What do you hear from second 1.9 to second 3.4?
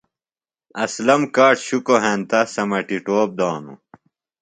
ہینتہ سمٹی ٹوپ